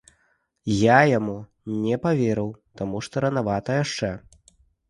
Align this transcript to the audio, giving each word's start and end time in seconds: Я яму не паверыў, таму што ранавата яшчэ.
Я 0.75 0.95
яму 1.09 1.35
не 1.83 1.99
паверыў, 2.07 2.49
таму 2.81 3.05
што 3.09 3.25
ранавата 3.29 3.77
яшчэ. 3.83 4.11